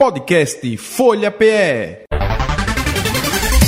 Podcast 0.00 0.78
Folha 0.78 1.30
PE. 1.30 2.04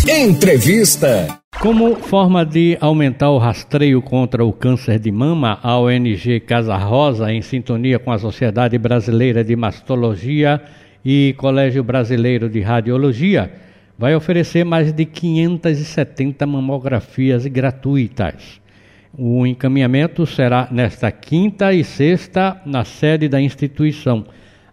Entrevista. 0.08 1.38
Como 1.60 1.94
forma 1.96 2.42
de 2.42 2.78
aumentar 2.80 3.28
o 3.28 3.36
rastreio 3.36 4.00
contra 4.00 4.42
o 4.42 4.50
câncer 4.50 4.98
de 4.98 5.12
mama, 5.12 5.58
a 5.62 5.78
ONG 5.78 6.40
Casa 6.40 6.74
Rosa, 6.78 7.30
em 7.30 7.42
sintonia 7.42 7.98
com 7.98 8.10
a 8.10 8.18
Sociedade 8.18 8.78
Brasileira 8.78 9.44
de 9.44 9.54
Mastologia 9.54 10.62
e 11.04 11.34
Colégio 11.36 11.84
Brasileiro 11.84 12.48
de 12.48 12.62
Radiologia, 12.62 13.52
vai 13.98 14.16
oferecer 14.16 14.64
mais 14.64 14.90
de 14.90 15.04
570 15.04 16.46
mamografias 16.46 17.44
gratuitas. 17.44 18.58
O 19.18 19.46
encaminhamento 19.46 20.24
será 20.24 20.66
nesta 20.70 21.12
quinta 21.12 21.74
e 21.74 21.84
sexta 21.84 22.58
na 22.64 22.86
sede 22.86 23.28
da 23.28 23.38
instituição. 23.38 24.24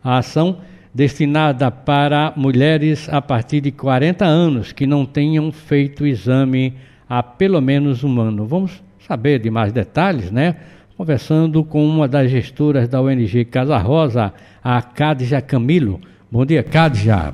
A 0.01 0.19
ação 0.19 0.59
destinada 0.93 1.69
para 1.69 2.33
mulheres 2.35 3.07
a 3.09 3.21
partir 3.21 3.61
de 3.61 3.71
40 3.71 4.25
anos 4.25 4.71
que 4.71 4.87
não 4.87 5.05
tenham 5.05 5.51
feito 5.51 6.05
exame 6.05 6.73
há 7.07 7.21
pelo 7.21 7.61
menos 7.61 8.03
um 8.03 8.19
ano. 8.19 8.45
Vamos 8.45 8.83
saber 9.07 9.39
de 9.39 9.49
mais 9.49 9.71
detalhes, 9.71 10.31
né? 10.31 10.55
Conversando 10.97 11.63
com 11.63 11.87
uma 11.87 12.07
das 12.07 12.29
gestoras 12.29 12.89
da 12.89 13.01
ONG 13.01 13.45
Casa 13.45 13.77
Rosa, 13.77 14.33
a 14.63 14.81
Cadja 14.81 15.41
Camilo. 15.41 15.99
Bom 16.29 16.45
dia, 16.45 16.61
Cadja. 16.61 17.33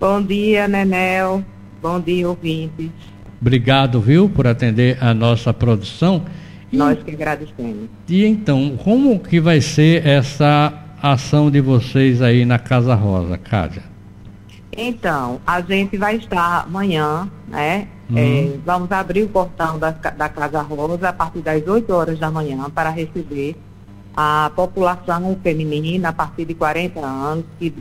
Bom 0.00 0.22
dia, 0.22 0.66
Nenel. 0.66 1.44
Bom 1.80 2.00
dia, 2.00 2.28
ouvintes. 2.28 2.90
Obrigado, 3.40 4.00
viu, 4.00 4.28
por 4.28 4.46
atender 4.46 4.98
a 5.00 5.14
nossa 5.14 5.54
produção. 5.54 6.24
E, 6.72 6.76
Nós 6.76 7.02
que 7.02 7.12
agradecemos. 7.12 7.88
E 8.08 8.24
então, 8.24 8.76
como 8.82 9.18
que 9.20 9.40
vai 9.40 9.60
ser 9.60 10.04
essa 10.04 10.87
ação 11.02 11.50
de 11.50 11.60
vocês 11.60 12.20
aí 12.20 12.44
na 12.44 12.58
Casa 12.58 12.94
Rosa, 12.94 13.38
Cádia? 13.38 13.82
Então, 14.76 15.40
a 15.46 15.60
gente 15.60 15.96
vai 15.96 16.16
estar 16.16 16.64
amanhã, 16.64 17.28
né? 17.48 17.88
Uhum. 18.10 18.16
É, 18.16 18.58
vamos 18.64 18.90
abrir 18.90 19.24
o 19.24 19.28
portão 19.28 19.78
da, 19.78 19.90
da 19.90 20.28
Casa 20.28 20.62
Rosa 20.62 21.08
a 21.08 21.12
partir 21.12 21.40
das 21.40 21.66
8 21.66 21.92
horas 21.92 22.18
da 22.18 22.30
manhã 22.30 22.70
para 22.70 22.90
receber 22.90 23.56
a 24.16 24.50
população 24.54 25.38
feminina 25.42 26.08
a 26.08 26.12
partir 26.12 26.44
de 26.44 26.54
40 26.54 27.00
anos 27.00 27.44
que 27.58 27.74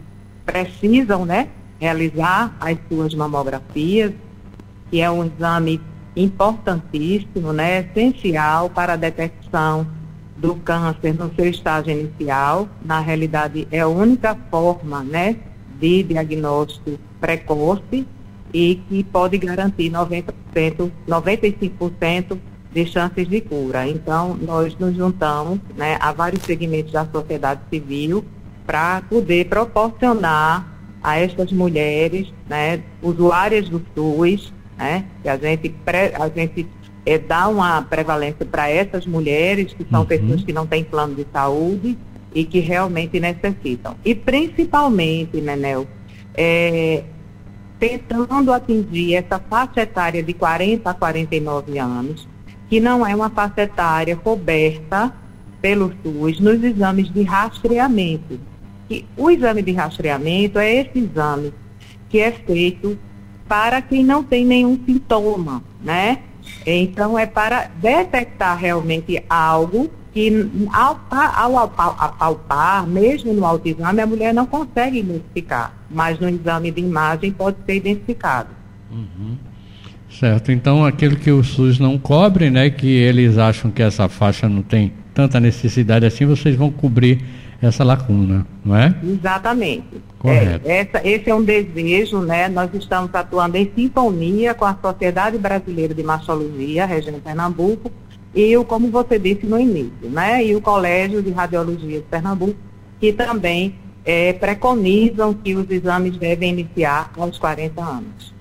precisam, 0.46 1.26
né, 1.26 1.50
realizar 1.80 2.56
as 2.60 2.78
suas 2.88 3.14
mamografias, 3.14 4.14
que 4.90 5.02
é 5.02 5.10
um 5.10 5.26
exame 5.26 5.82
importantíssimo, 6.16 7.54
né, 7.54 7.80
essencial 7.80 8.70
para 8.70 8.94
a 8.94 8.96
detecção 8.96 9.88
do 10.38 10.56
câncer 10.56 11.14
no 11.14 11.34
seu 11.36 11.48
estágio 11.50 11.92
inicial. 11.92 12.70
Na 12.84 13.00
realidade, 13.00 13.68
é 13.72 13.80
a 13.80 13.88
única 13.88 14.36
forma 14.50 15.04
né, 15.04 15.36
de 15.80 16.04
diagnóstico 16.04 17.00
precoce 17.20 18.06
e 18.54 18.82
que 18.88 19.04
pode 19.04 19.38
garantir 19.38 19.92
90%, 19.92 20.92
95% 21.08 22.38
de 22.72 22.86
chances 22.86 23.28
de 23.28 23.42
cura. 23.42 23.88
Então, 23.88 24.38
nós 24.40 24.78
nos 24.78 24.96
juntamos 24.96 25.60
né, 25.76 25.98
a 26.00 26.12
vários 26.12 26.44
segmentos 26.44 26.92
da 26.92 27.06
sociedade 27.06 27.62
civil 27.70 28.24
para 28.66 29.02
poder 29.02 29.46
proporcionar 29.46 30.78
a 31.02 31.18
estas 31.18 31.52
mulheres, 31.52 32.32
né, 32.50 32.84
usuárias 33.02 33.70
do 33.70 33.82
SUS, 33.96 34.54
né, 34.78 35.06
que 35.24 35.30
a 35.30 35.38
gente, 35.38 35.74
a 36.20 36.30
gente 36.30 36.68
é 37.08 37.18
dar 37.18 37.48
uma 37.48 37.82
prevalência 37.82 38.46
para 38.46 38.70
essas 38.70 39.06
mulheres, 39.06 39.74
que 39.74 39.86
são 39.90 40.02
uhum. 40.02 40.06
pessoas 40.06 40.44
que 40.44 40.52
não 40.52 40.68
têm 40.68 40.84
plano 40.84 41.16
de 41.16 41.26
saúde 41.32 41.98
e 42.36 42.44
que 42.44 42.60
realmente 42.60 43.18
necessitam. 43.18 43.96
E 44.04 44.14
principalmente, 44.14 45.40
Nenel, 45.40 45.88
é, 46.36 47.06
tentando 47.80 48.52
atingir 48.52 49.16
essa 49.16 49.40
faixa 49.40 49.84
etária 49.84 50.22
de 50.22 50.34
40 50.34 50.90
a 50.90 50.94
49 50.94 51.80
anos, 51.80 52.28
que 52.70 52.82
não 52.82 53.08
é 53.08 53.16
uma 53.16 53.30
faixa 53.30 53.62
etária 53.62 54.18
coberta 54.18 55.14
pelo 55.62 55.94
SUS 56.04 56.42
nos 56.42 56.62
exames 56.62 57.10
de 57.10 57.24
rastreamento. 57.24 58.38
E 58.90 59.06
o 59.16 59.32
exame 59.32 59.62
de 59.62 59.72
rastreamento 59.72 60.60
é 60.60 60.76
esse 60.76 61.00
exame 61.00 61.54
que 62.10 62.20
é 62.20 62.34
feito 62.34 63.00
para 63.48 63.82
quem 63.82 64.04
não 64.04 64.26
tem 64.26 64.44
nenhum 64.44 64.78
sintoma, 64.86 65.64
né? 65.82 66.20
Então, 66.66 67.18
é 67.18 67.26
para 67.26 67.70
detectar 67.82 68.58
realmente 68.58 69.24
algo 69.30 69.90
que, 70.14 70.50
ao, 70.74 71.00
ao 71.10 71.58
apalpar, 71.60 72.88
mesmo 72.88 73.34
no 73.34 73.46
autoexame, 73.46 74.02
a 74.02 74.08
mulher 74.08 74.34
não 74.34 74.46
consegue 74.46 75.00
identificar, 75.00 75.78
mas 75.90 76.20
no 76.20 76.28
exame 76.28 76.72
de 76.72 76.82
imagem 76.82 77.32
pode 77.32 77.58
ser 77.66 77.76
identificado. 77.76 78.50
Uhum. 78.92 79.38
Certo, 80.10 80.52
então 80.52 80.84
aquilo 80.84 81.16
que 81.16 81.30
o 81.30 81.44
SUS 81.44 81.78
não 81.78 81.98
cobre, 82.00 82.50
né, 82.50 82.70
que 82.70 82.88
eles 82.88 83.38
acham 83.38 83.70
que 83.70 83.84
essa 83.84 84.10
faixa 84.10 84.50
não 84.50 84.64
tem 84.64 84.92
tanta 85.14 85.40
necessidade 85.40 86.06
assim, 86.06 86.26
vocês 86.26 86.56
vão 86.56 86.72
cobrir 86.72 87.24
essa 87.62 87.84
lacuna, 87.84 88.46
não 88.64 88.76
é? 88.76 88.96
Exatamente. 89.04 89.86
Correto. 90.20 90.68
É, 90.68 90.80
essa, 90.80 91.08
esse 91.08 91.30
é 91.30 91.36
um 91.36 91.44
desejo, 91.44 92.20
né? 92.20 92.48
Nós 92.48 92.70
estamos 92.74 93.14
atuando 93.14 93.58
em 93.58 93.72
sintonia 93.76 94.54
com 94.54 94.66
a 94.66 94.78
Sociedade 94.82 95.38
Brasileira 95.38 95.94
de 95.94 96.04
Mastologia, 96.04 96.86
região 96.86 97.20
Pernambuco, 97.20 97.92
e 98.36 98.56
o, 98.56 98.64
como 98.64 98.90
você 98.90 99.18
disse 99.18 99.46
no 99.46 99.60
início, 99.60 100.10
né? 100.10 100.46
E 100.46 100.56
o 100.56 100.62
Colégio 100.62 101.22
de 101.22 101.32
Radiologia 101.32 102.00
de 102.00 102.06
Pernambuco, 102.06 102.56
que 103.00 103.12
também 103.12 103.76
é, 104.06 104.34
preconizam 104.34 105.34
que 105.34 105.56
os 105.56 105.70
exames 105.70 106.16
devem 106.18 106.52
iniciar 106.52 107.12
aos 107.18 107.38
40 107.38 107.82
anos. 107.82 108.38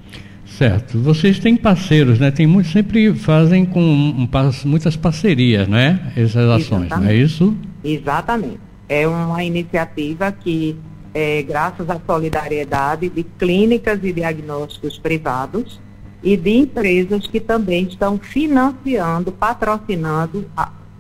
Certo. 0.47 0.99
Vocês 0.99 1.39
têm 1.39 1.57
parceiros, 1.57 2.19
né? 2.19 2.31
Tem 2.31 2.47
muito, 2.47 2.69
sempre 2.69 3.13
fazem 3.15 3.67
com 3.67 3.81
um, 3.81 4.29
muitas 4.65 4.97
parcerias, 4.97 5.67
né? 5.69 6.13
Essas 6.17 6.49
ações, 6.49 6.87
Exatamente. 6.87 7.05
não 7.05 7.09
é 7.11 7.15
isso? 7.15 7.57
Exatamente. 7.85 8.66
É 8.89 9.07
uma 9.07 9.43
iniciativa 9.43 10.31
que, 10.31 10.79
é, 11.13 11.43
graças 11.43 11.89
à 11.91 12.01
solidariedade 12.07 13.09
de 13.09 13.23
clínicas 13.23 13.99
e 14.03 14.13
diagnósticos 14.13 14.99
privados 14.99 15.81
e 16.23 16.37
de 16.37 16.51
empresas 16.51 17.27
que 17.27 17.41
também 17.41 17.85
estão 17.85 18.19
financiando, 18.19 19.33
patrocinando 19.33 20.47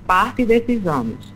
parte 0.07 0.45
desses 0.45 0.87
anos. 0.87 1.33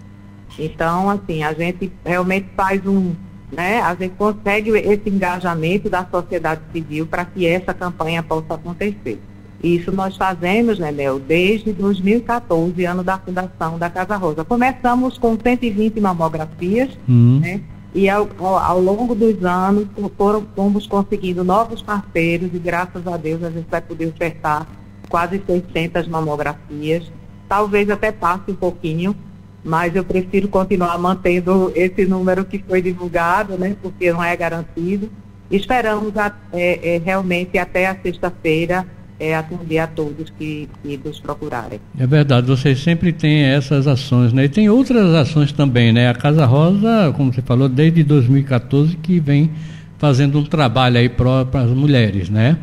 Então, 0.59 1.09
assim, 1.09 1.43
a 1.43 1.53
gente 1.53 1.93
realmente 2.05 2.49
faz 2.57 2.85
um, 2.87 3.15
né, 3.51 3.81
a 3.81 3.95
gente 3.95 4.15
consegue 4.17 4.71
esse 4.71 5.09
engajamento 5.09 5.89
da 5.89 6.07
sociedade 6.07 6.61
civil 6.73 7.07
para 7.07 7.25
que 7.25 7.47
essa 7.47 7.73
campanha 7.73 8.23
possa 8.23 8.55
acontecer. 8.55 9.21
Isso 9.63 9.93
nós 9.93 10.17
fazemos, 10.17 10.79
né, 10.79 10.91
Mel, 10.91 11.19
desde 11.19 11.73
2014, 11.73 12.83
ano 12.85 13.05
da 13.05 13.19
fundação 13.19 13.79
da 13.79 13.91
Casa 13.91 14.17
Rosa. 14.17 14.45
Começamos 14.45 15.19
com 15.19 15.37
120 15.37 16.01
mamografias, 16.01 16.89
uhum. 17.07 17.41
né? 17.43 17.61
E 17.95 18.09
ao, 18.09 18.29
ao, 18.39 18.81
longo 18.81 19.15
dos 19.15 19.45
anos 19.45 19.87
foram, 20.17 20.47
fomos 20.55 20.87
conseguindo 20.87 21.43
novos 21.43 21.83
parceiros 21.83 22.49
e 22.55 22.59
graças 22.59 23.05
a 23.07 23.17
Deus 23.17 23.43
a 23.43 23.51
gente 23.51 23.67
vai 23.69 23.81
poder 23.81 24.07
ofertar 24.07 24.67
quase 25.09 25.43
600 25.45 26.07
mamografias. 26.07 27.11
Talvez 27.49 27.91
até 27.91 28.13
passe 28.13 28.53
um 28.53 28.55
pouquinho, 28.55 29.15
mas 29.63 29.95
eu 29.95 30.05
prefiro 30.05 30.47
continuar 30.47 30.97
mantendo 30.99 31.73
esse 31.75 32.07
número 32.07 32.45
que 32.45 32.61
foi 32.67 32.81
divulgado, 32.81 33.59
né? 33.59 33.77
Porque 33.83 34.13
não 34.13 34.23
é 34.23 34.35
garantido. 34.37 35.11
Esperamos 35.51 36.17
a, 36.17 36.33
é, 36.53 36.95
é, 36.95 36.99
realmente 36.99 37.59
até 37.59 37.89
a 37.89 37.97
sexta-feira 38.01 38.87
é, 39.21 39.37
atender 39.37 39.79
a 39.79 39.87
todos 39.87 40.31
que, 40.31 40.67
que 40.83 40.99
nos 41.05 41.21
procurarem. 41.21 41.79
É 41.99 42.07
verdade, 42.07 42.47
vocês 42.47 42.83
sempre 42.83 43.13
têm 43.13 43.43
essas 43.43 43.87
ações, 43.87 44.33
né? 44.33 44.45
E 44.45 44.49
tem 44.49 44.71
outras 44.71 45.15
ações 45.15 45.53
também, 45.53 45.93
né? 45.93 46.09
A 46.09 46.15
Casa 46.15 46.47
Rosa, 46.47 47.13
como 47.15 47.31
você 47.33 47.43
falou, 47.43 47.69
desde 47.69 48.03
2014 48.03 48.97
que 48.97 49.21
vem 49.21 49.51
fazendo 49.99 50.39
um 50.39 50.45
trabalho 50.45 50.97
aí 50.97 51.11
para 51.11 51.43
as 51.53 51.71
mulheres, 51.71 52.31
né? 52.31 52.57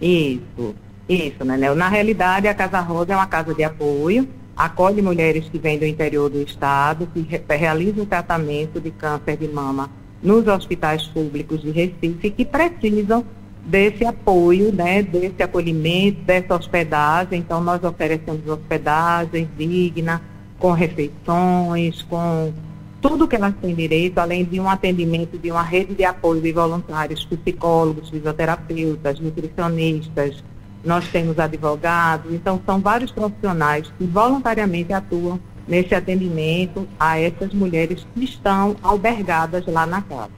Isso, 0.00 0.74
isso, 1.06 1.44
né? 1.44 1.58
Na 1.74 1.88
realidade, 1.88 2.48
a 2.48 2.54
Casa 2.54 2.80
Rosa 2.80 3.12
é 3.12 3.16
uma 3.16 3.26
casa 3.26 3.54
de 3.54 3.62
apoio, 3.62 4.26
acolhe 4.56 5.02
mulheres 5.02 5.46
que 5.50 5.58
vêm 5.58 5.78
do 5.78 5.84
interior 5.84 6.30
do 6.30 6.40
estado, 6.40 7.06
que 7.12 7.20
re 7.20 7.42
realizam 7.54 8.06
tratamento 8.06 8.80
de 8.80 8.90
câncer 8.90 9.36
de 9.36 9.46
mama 9.46 9.90
nos 10.22 10.48
hospitais 10.48 11.06
públicos 11.06 11.60
de 11.60 11.70
Recife, 11.70 12.30
que 12.30 12.44
precisam 12.44 13.24
desse 13.68 14.04
apoio, 14.04 14.72
né, 14.72 15.02
desse 15.02 15.42
acolhimento, 15.42 16.22
dessa 16.22 16.56
hospedagem. 16.56 17.38
Então, 17.40 17.62
nós 17.62 17.84
oferecemos 17.84 18.46
hospedagem 18.48 19.48
digna, 19.56 20.22
com 20.58 20.72
refeições, 20.72 22.02
com 22.02 22.52
tudo 23.00 23.28
que 23.28 23.36
elas 23.36 23.54
têm 23.60 23.74
direito, 23.74 24.18
além 24.18 24.44
de 24.44 24.58
um 24.58 24.68
atendimento 24.68 25.38
de 25.38 25.50
uma 25.50 25.62
rede 25.62 25.94
de 25.94 26.04
apoio 26.04 26.40
de 26.40 26.50
voluntários, 26.50 27.24
psicólogos, 27.24 28.10
fisioterapeutas, 28.10 29.20
nutricionistas, 29.20 30.42
nós 30.82 31.06
temos 31.08 31.38
advogados, 31.38 32.32
então 32.32 32.60
são 32.64 32.80
vários 32.80 33.10
profissionais 33.10 33.92
que 33.98 34.04
voluntariamente 34.06 34.92
atuam 34.92 35.38
nesse 35.68 35.94
atendimento 35.94 36.88
a 36.98 37.20
essas 37.20 37.52
mulheres 37.52 38.06
que 38.14 38.24
estão 38.24 38.74
albergadas 38.82 39.64
lá 39.66 39.86
na 39.86 40.00
casa. 40.00 40.30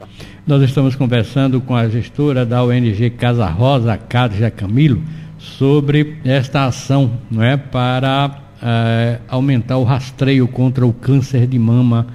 Nós 0.46 0.62
estamos 0.62 0.96
conversando 0.96 1.60
com 1.60 1.74
a 1.76 1.88
gestora 1.88 2.44
da 2.44 2.64
ONG 2.64 3.10
Casa 3.10 3.46
Rosa, 3.46 3.96
Cádia 3.96 4.50
Camilo, 4.50 5.00
sobre 5.38 6.18
esta 6.24 6.66
ação 6.66 7.12
não 7.30 7.42
é, 7.42 7.56
para 7.56 8.42
é, 8.62 9.18
aumentar 9.28 9.78
o 9.78 9.84
rastreio 9.84 10.46
contra 10.48 10.86
o 10.86 10.92
câncer 10.92 11.46
de 11.46 11.58
mama. 11.58 12.08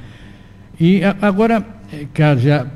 E 0.79 1.01
agora, 1.21 1.65
Cádia, 2.13 2.67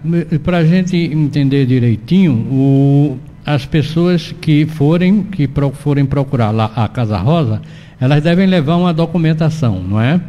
para 0.44 0.58
a 0.58 0.66
gente 0.66 0.96
entender 0.96 1.66
direitinho, 1.66 2.34
o, 2.34 3.18
as 3.46 3.66
pessoas 3.66 4.34
que 4.40 4.66
forem, 4.66 5.24
que 5.24 5.48
pro, 5.48 5.72
forem 5.72 6.06
procurar 6.06 6.52
lá 6.52 6.72
a 6.76 6.88
Casa 6.88 7.18
Rosa, 7.18 7.62
elas 8.00 8.24
devem 8.24 8.48
levar 8.48 8.78
uma 8.78 8.94
documentação, 8.94 9.82
não 9.82 10.00
é? 10.00 10.22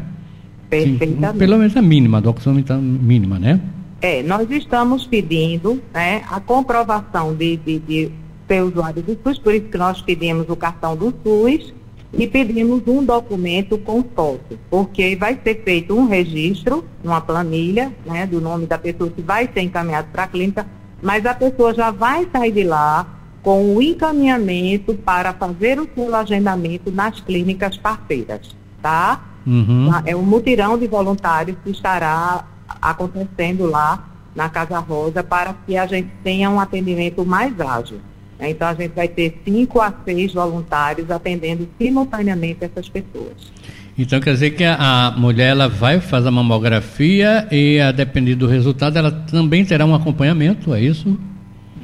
Perfeitamente. 0.68 1.38
pelo 1.38 1.58
menos 1.58 1.76
a 1.76 1.82
mínima, 1.82 2.18
a 2.18 2.20
documentação 2.20 2.80
mínima, 2.80 3.38
né? 3.38 3.60
É, 4.00 4.22
nós 4.22 4.50
estamos 4.50 5.06
pedindo 5.06 5.82
né, 5.92 6.22
a 6.30 6.40
comprovação 6.40 7.34
de, 7.34 7.56
de, 7.58 7.78
de 7.80 8.12
ser 8.48 8.62
usuário 8.62 9.02
do 9.02 9.18
SUS, 9.22 9.38
por 9.38 9.54
isso 9.54 9.66
que 9.66 9.76
nós 9.76 10.00
pedimos 10.00 10.48
o 10.48 10.56
cartão 10.56 10.96
do 10.96 11.14
SUS 11.22 11.74
e 12.12 12.26
pedimos 12.26 12.82
um 12.86 13.04
documento 13.04 13.78
com 13.78 14.02
foto, 14.02 14.58
porque 14.68 15.14
vai 15.16 15.38
ser 15.44 15.62
feito 15.62 15.94
um 15.94 16.08
registro, 16.08 16.84
uma 17.04 17.20
planilha, 17.20 17.92
né, 18.06 18.26
do 18.26 18.40
nome 18.40 18.66
da 18.66 18.78
pessoa 18.78 19.10
que 19.10 19.22
vai 19.22 19.48
ser 19.52 19.60
encaminhado 19.60 20.08
para 20.10 20.24
a 20.24 20.26
clínica, 20.26 20.66
mas 21.02 21.24
a 21.26 21.34
pessoa 21.34 21.74
já 21.74 21.90
vai 21.90 22.26
sair 22.32 22.52
de 22.52 22.64
lá 22.64 23.19
com 23.42 23.74
o 23.74 23.82
encaminhamento 23.82 24.94
para 24.94 25.32
fazer 25.32 25.80
o 25.80 25.88
seu 25.94 26.14
agendamento 26.14 26.90
nas 26.90 27.20
clínicas 27.20 27.76
parceiras, 27.76 28.54
tá? 28.82 29.22
Uhum. 29.46 29.90
É 30.04 30.14
um 30.14 30.22
mutirão 30.22 30.78
de 30.78 30.86
voluntários 30.86 31.56
que 31.64 31.70
estará 31.70 32.44
acontecendo 32.80 33.66
lá 33.66 34.08
na 34.34 34.48
Casa 34.48 34.78
Rosa 34.78 35.22
para 35.22 35.54
que 35.66 35.76
a 35.76 35.86
gente 35.86 36.10
tenha 36.22 36.50
um 36.50 36.60
atendimento 36.60 37.24
mais 37.24 37.58
ágil. 37.60 38.00
Então 38.38 38.68
a 38.68 38.74
gente 38.74 38.92
vai 38.92 39.08
ter 39.08 39.40
cinco 39.44 39.80
a 39.80 39.92
seis 40.04 40.32
voluntários 40.32 41.10
atendendo 41.10 41.68
simultaneamente 41.78 42.64
essas 42.64 42.88
pessoas. 42.88 43.52
Então 43.98 44.18
quer 44.20 44.32
dizer 44.32 44.52
que 44.52 44.64
a, 44.64 45.14
mulher 45.16 45.50
ela 45.50 45.68
vai 45.68 46.00
fazer 46.00 46.28
a 46.28 46.30
mamografia 46.30 47.46
e 47.50 47.78
a 47.80 47.92
depender 47.92 48.34
do 48.34 48.46
resultado 48.46 48.96
ela 48.96 49.10
também 49.10 49.64
terá 49.64 49.84
um 49.84 49.94
acompanhamento, 49.94 50.72
é 50.72 50.80
isso? 50.80 51.18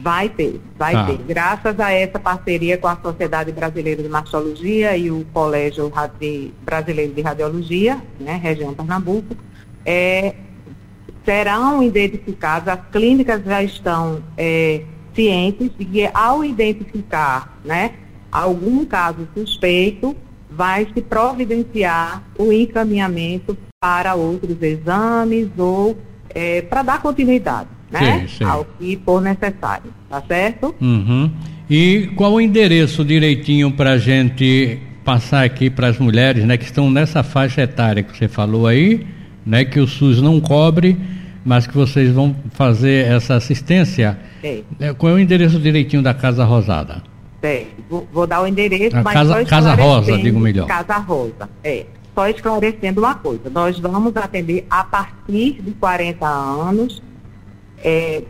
Vai 0.07 0.29
ter, 0.29 0.61
vai 0.79 0.95
ah. 0.95 1.05
ter. 1.05 1.19
Graças 1.19 1.81
a 1.81 1.91
essa 1.91 2.17
parceria 2.17 2.79
com 2.79 2.87
a 2.87 2.95
Sociedade 2.95 3.51
Brasileira 3.51 4.05
de 4.05 4.09
Mastologia 4.09 4.97
e 4.97 5.11
o 5.11 5.27
Colégio 5.33 5.93
Brasileiro 6.65 7.13
de 7.13 7.23
Radiologia, 7.23 8.01
né, 8.21 8.41
região 8.41 8.73
Pernambuco, 8.73 9.35
é, 9.85 10.37
serão 11.25 11.83
identificadas, 11.83 12.79
as 12.79 12.89
clínicas 12.93 13.43
já 13.45 13.65
estão 13.65 14.23
é, 14.39 14.83
cientes 15.13 15.73
de 15.77 15.85
que 15.85 16.09
ao 16.15 16.45
identificar 16.45 17.59
né, 17.65 17.95
algum 18.31 18.85
caso 18.85 19.27
suspeito, 19.35 20.15
vai 20.49 20.87
se 20.95 21.03
providenciar 21.03 22.23
o 22.39 22.53
encaminhamento 22.53 23.59
para 23.81 24.15
outros 24.15 24.63
exames 24.63 25.49
ou 25.59 25.99
é, 26.33 26.63
para 26.63 26.85
dar 26.85 27.03
continuidade 27.03 27.76
né, 27.91 28.21
sim, 28.21 28.39
sim. 28.39 28.45
ao 28.45 28.65
que 28.65 29.01
for 29.05 29.21
necessário, 29.21 29.93
tá 30.09 30.23
certo? 30.27 30.75
Uhum. 30.81 31.31
E 31.69 32.11
qual 32.17 32.35
o 32.35 32.41
endereço 32.41 33.05
direitinho 33.05 33.73
para 33.73 33.93
a 33.93 33.99
gente 33.99 34.79
passar 35.05 35.45
aqui 35.45 35.71
para 35.71 35.89
as 35.89 35.99
mulheres 35.99 36.45
né, 36.45 36.57
que 36.57 36.65
estão 36.65 36.91
nessa 36.91 37.23
faixa 37.23 37.63
etária 37.63 38.03
que 38.03 38.17
você 38.17 38.29
falou 38.29 38.67
aí, 38.67 39.07
né, 39.45 39.65
que 39.65 39.79
o 39.79 39.87
SUS 39.87 40.21
não 40.21 40.41
cobre 40.41 40.97
mas 41.47 41.65
que 41.65 41.77
vocês 41.77 42.13
vão 42.13 42.35
fazer 42.51 43.07
essa 43.07 43.37
assistência. 43.37 44.19
É. 44.43 44.93
Qual 44.95 45.13
é 45.13 45.15
o 45.15 45.19
endereço 45.19 45.61
direitinho 45.61 46.03
da 46.03 46.13
Casa 46.13 46.45
Rosada? 46.45 47.05
É, 47.41 47.67
vou, 47.89 48.09
vou 48.13 48.27
dar 48.27 48.43
o 48.43 48.47
endereço, 48.49 48.97
a 48.97 49.03
mas 49.05 49.15
casa, 49.15 49.45
casa 49.45 49.75
Rosa, 49.75 50.19
digo 50.19 50.41
melhor. 50.41 50.67
Casa 50.67 50.99
Rosa, 50.99 51.49
é. 51.63 51.87
Só 52.13 52.27
esclarecendo 52.29 53.01
uma 53.01 53.15
coisa, 53.15 53.49
nós 53.49 53.79
vamos 53.79 54.17
atender 54.17 54.67
a 54.69 54.83
partir 54.83 55.63
de 55.63 55.71
40 55.73 56.27
anos, 56.27 57.01
é, 57.87 58.23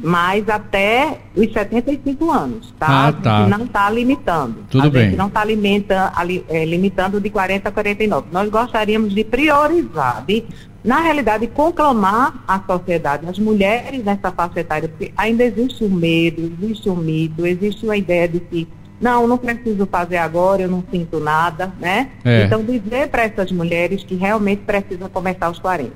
mas 0.00 0.48
até 0.48 1.18
os 1.36 1.52
75 1.52 2.30
anos, 2.30 2.74
tá? 2.78 3.08
Ah, 3.08 3.12
tá. 3.12 3.46
não 3.46 3.66
está 3.66 3.90
limitando. 3.90 4.64
Tudo 4.70 4.86
a 4.86 4.90
bem. 4.90 5.12
não 5.12 5.28
está 5.28 5.44
limita, 5.44 6.12
é, 6.48 6.64
limitando 6.64 7.20
de 7.20 7.30
40 7.30 7.68
a 7.68 7.72
49. 7.72 8.28
Nós 8.32 8.48
gostaríamos 8.48 9.14
de 9.14 9.22
priorizar, 9.22 10.24
de 10.26 10.44
na 10.82 10.98
realidade, 10.98 11.46
conclamar 11.46 12.42
a 12.48 12.60
sociedade, 12.66 13.28
as 13.28 13.38
mulheres 13.38 14.02
nessa 14.02 14.32
faixa 14.32 14.60
etária, 14.60 14.88
porque 14.88 15.12
ainda 15.16 15.44
existe 15.44 15.84
um 15.84 15.90
medo, 15.90 16.52
existe 16.60 16.90
um 16.90 16.96
mito, 16.96 17.46
existe 17.46 17.84
uma 17.84 17.96
ideia 17.96 18.26
de 18.26 18.40
que 18.40 18.66
não, 19.00 19.28
não 19.28 19.38
preciso 19.38 19.86
fazer 19.86 20.16
agora, 20.16 20.62
eu 20.62 20.68
não 20.68 20.82
sinto 20.90 21.20
nada, 21.20 21.72
né? 21.78 22.08
É. 22.24 22.44
Então, 22.44 22.64
dizer 22.64 23.08
para 23.08 23.24
essas 23.24 23.52
mulheres 23.52 24.02
que 24.02 24.16
realmente 24.16 24.62
precisam 24.62 25.08
começar 25.08 25.46
aos 25.46 25.58
40. 25.60 25.92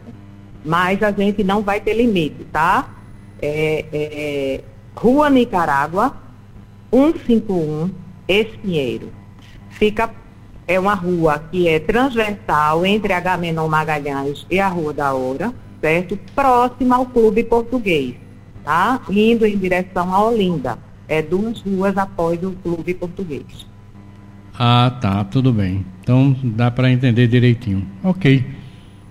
Mas 0.65 1.03
a 1.03 1.11
gente 1.11 1.43
não 1.43 1.63
vai 1.63 1.81
ter 1.81 1.95
limite, 1.95 2.45
tá? 2.53 2.96
É, 3.41 3.85
é, 3.93 4.61
Rua 4.95 5.29
Nicarágua, 5.31 6.17
151, 6.91 7.91
Espinheiro. 8.29 9.13
Fica 9.71 10.11
é 10.69 10.81
uma 10.81 10.95
rua 10.95 11.39
que 11.51 11.69
é 11.69 11.79
transversal 11.79 12.85
entre 12.85 13.13
a 13.13 13.21
Gamenon 13.21 13.69
Magalhães 13.69 14.45
e 14.51 14.59
a 14.59 14.69
Rua 14.69 14.93
da 14.93 15.13
Oura, 15.15 15.53
certo? 15.81 16.19
Próxima 16.35 16.97
ao 16.97 17.07
Clube 17.07 17.45
Português, 17.45 18.17
tá? 18.65 19.01
Indo 19.09 19.47
em 19.47 19.57
direção 19.57 20.13
a 20.13 20.25
Olinda. 20.25 20.79
É 21.09 21.23
duas 21.23 21.61
ruas 21.61 21.97
após 21.97 22.43
o 22.43 22.51
Clube 22.65 22.95
Português. 22.95 23.67
Ah, 24.59 24.99
tá, 25.01 25.23
tudo 25.23 25.53
bem. 25.53 25.87
Então 26.01 26.35
dá 26.43 26.69
para 26.69 26.91
entender 26.91 27.29
direitinho. 27.29 27.87
Ok. 28.03 28.45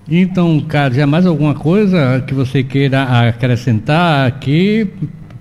Então, 0.07 0.59
Cádia, 0.61 1.07
mais 1.07 1.25
alguma 1.25 1.55
coisa 1.55 2.23
que 2.27 2.33
você 2.33 2.63
queira 2.63 3.03
acrescentar 3.27 4.27
aqui 4.27 4.87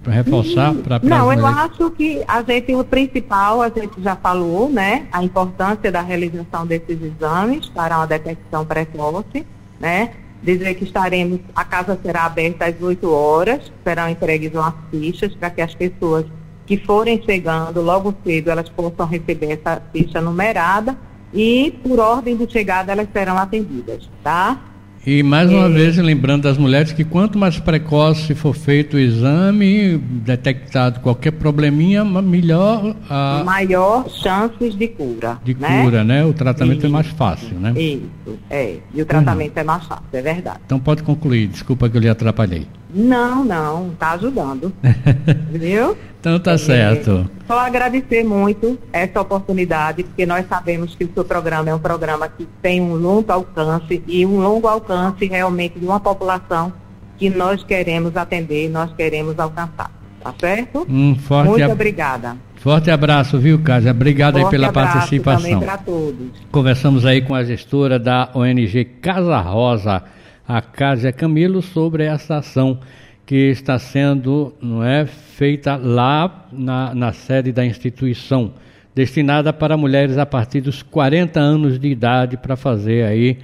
para 0.03 0.13
reforçar 0.13 0.75
para 0.75 1.01
Não, 1.03 1.33
eu 1.33 1.47
acho 1.47 1.91
que 1.91 2.23
a 2.27 2.43
gente, 2.43 2.75
o 2.75 2.83
principal, 2.83 3.61
a 3.61 3.69
gente 3.69 4.03
já 4.03 4.17
falou, 4.17 4.71
né? 4.71 5.07
A 5.13 5.23
importância 5.23 5.93
da 5.93 6.01
realização 6.01 6.67
desses 6.67 6.99
exames 7.03 7.69
para 7.69 7.99
uma 7.99 8.07
detecção 8.07 8.65
precoce, 8.65 9.45
né? 9.79 10.13
Dizer 10.43 10.75
que 10.75 10.85
estaremos, 10.85 11.41
a 11.55 11.65
casa 11.65 11.99
será 12.03 12.25
aberta 12.25 12.67
às 12.67 12.81
8 12.81 13.11
horas, 13.11 13.73
serão 13.83 14.09
entregues 14.09 14.53
umas 14.55 14.75
fichas 14.91 15.35
para 15.35 15.51
que 15.51 15.61
as 15.61 15.75
pessoas 15.75 16.27
que 16.67 16.79
forem 16.79 17.23
chegando 17.23 17.83
logo 17.83 18.15
cedo, 18.25 18.51
elas 18.51 18.69
possam 18.71 19.07
receber 19.07 19.53
essa 19.53 19.83
ficha 19.93 20.21
numerada 20.21 20.97
e, 21.35 21.75
por 21.83 21.99
ordem 21.99 22.37
de 22.37 22.51
chegada, 22.51 22.93
elas 22.93 23.09
serão 23.13 23.37
atendidas, 23.37 24.09
tá? 24.23 24.59
E 25.07 25.23
mais 25.23 25.51
uma 25.51 25.67
é. 25.67 25.69
vez, 25.69 25.99
lembrando 25.99 26.45
das 26.45 26.57
mulheres 26.57 26.91
que 26.93 27.05
quanto 27.05 27.39
mais 27.39 27.59
precoce 27.59 28.35
for 28.35 28.55
feito 28.55 28.97
o 28.97 28.99
exame, 28.99 29.99
detectado 29.99 31.01
qualquer 31.01 31.33
probleminha, 31.33 32.03
melhor 32.03 32.97
a... 33.11 33.43
Maior 33.45 34.09
chances 34.09 34.75
de 34.75 34.89
cura. 34.89 35.39
De 35.45 35.55
né? 35.55 35.83
cura, 35.83 36.03
né? 36.03 36.25
O 36.25 36.33
tratamento 36.33 36.79
Isso. 36.79 36.87
é 36.87 36.89
mais 36.89 37.07
fácil, 37.09 37.55
né? 37.59 37.75
Isso, 37.77 38.39
é. 38.49 38.77
E 38.95 39.03
o 39.03 39.05
tratamento 39.05 39.57
uhum. 39.57 39.61
é 39.61 39.65
mais 39.65 39.85
fácil, 39.85 40.07
é 40.11 40.23
verdade. 40.23 40.61
Então 40.65 40.81
pode 40.81 41.03
concluir, 41.03 41.49
desculpa 41.49 41.87
que 41.91 41.99
eu 41.99 42.01
lhe 42.01 42.09
atrapalhei. 42.09 42.67
Não, 42.95 43.45
não, 43.45 43.91
tá 43.99 44.13
ajudando. 44.13 44.73
Viu? 45.51 45.97
Então 46.21 46.39
tá 46.39 46.53
é, 46.53 46.59
certo. 46.59 47.29
Só 47.47 47.59
agradecer 47.59 48.25
muito 48.25 48.79
essa 48.93 49.21
oportunidade, 49.21 50.05
porque 50.05 50.25
nós 50.25 50.47
sabemos 50.49 50.95
que 50.95 51.05
o 51.05 51.11
seu 51.13 51.25
programa 51.25 51.69
é 51.69 51.75
um 51.75 51.79
programa 51.79 52.29
que 52.29 52.49
tem 52.63 52.81
um 52.81 52.95
longo 52.95 53.31
alcance 53.31 54.03
e 54.07 54.25
um 54.25 54.39
longo 54.41 54.69
alcance 54.69 55.27
realmente 55.27 55.79
de 55.79 55.85
uma 55.85 55.99
população 55.99 56.73
que 57.19 57.29
nós 57.29 57.63
queremos 57.65 58.17
atender, 58.17 58.71
nós 58.71 58.93
queremos 58.95 59.39
alcançar. 59.39 59.91
Tá 60.23 60.35
certo? 60.41 60.87
Um 60.89 61.15
forte 61.17 61.51
Muito 61.51 61.71
obrigada. 61.71 62.37
Forte 62.57 62.91
abraço, 62.91 63.39
viu, 63.39 63.59
Cásia? 63.59 63.91
Obrigado 63.91 64.39
aí 64.39 64.49
pela 64.49 64.73
participação. 64.73 65.43
Também 65.43 65.61
para 65.61 65.77
todos. 65.77 66.29
Conversamos 66.51 67.05
aí 67.05 67.21
com 67.21 67.35
a 67.35 67.45
gestora 67.45 67.99
da 67.99 68.31
ONG 68.35 68.87
Casa 69.03 69.39
Rosa 69.41 70.03
a 70.47 70.61
Cásia 70.61 71.13
Camilo 71.13 71.63
sobre 71.63 72.05
essa 72.05 72.37
ação 72.37 72.79
que 73.27 73.51
está 73.51 73.79
sendo 73.79 74.55
não 74.61 74.85
é, 74.85 75.07
feita 75.07 75.77
lá 75.77 76.47
na, 76.53 76.95
na 76.95 77.13
sede 77.13 77.53
da 77.53 77.65
instituição, 77.65 78.53
destinada 78.95 79.53
para 79.53 79.77
mulheres 79.77 80.19
a 80.19 80.27
partir 80.27 80.61
dos 80.61 80.83
40 80.83 81.41
anos 81.41 81.79
de 81.79 81.89
idade 81.89 82.37
para 82.37 82.57
fazer 82.57 83.05
aí 83.05 83.39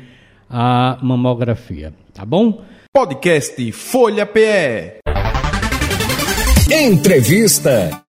a 0.49 0.99
mamografia. 1.00 1.92
Tá 2.12 2.25
bom? 2.26 2.62
Podcast 2.92 3.73
Folha 3.73 4.26
PE. 4.26 5.00
Entrevista. 6.71 8.02